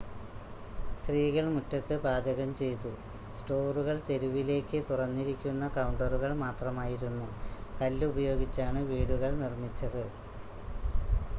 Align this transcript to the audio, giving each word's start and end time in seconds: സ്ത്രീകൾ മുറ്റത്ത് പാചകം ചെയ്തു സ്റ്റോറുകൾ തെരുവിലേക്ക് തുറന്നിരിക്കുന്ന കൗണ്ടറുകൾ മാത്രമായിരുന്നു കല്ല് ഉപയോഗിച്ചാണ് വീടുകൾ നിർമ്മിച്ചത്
സ്ത്രീകൾ 0.99 1.45
മുറ്റത്ത് 1.55 1.95
പാചകം 2.03 2.49
ചെയ്തു 2.59 2.91
സ്റ്റോറുകൾ 3.35 3.97
തെരുവിലേക്ക് 4.07 4.79
തുറന്നിരിക്കുന്ന 4.87 5.67
കൗണ്ടറുകൾ 5.75 6.33
മാത്രമായിരുന്നു 6.41 7.27
കല്ല് 7.79 8.07
ഉപയോഗിച്ചാണ് 8.11 8.81
വീടുകൾ 8.91 9.31
നിർമ്മിച്ചത് 9.43 10.03